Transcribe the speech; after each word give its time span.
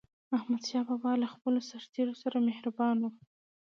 احمدشاه 0.37 0.83
بابا 0.89 1.11
به 1.15 1.19
له 1.21 1.27
خپلو 1.33 1.59
سرتېرو 1.69 2.13
سره 2.23 2.37
مهربان 2.49 2.95
و. 3.01 3.13